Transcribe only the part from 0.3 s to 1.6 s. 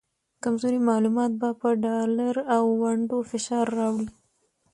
کمزوري معلومات به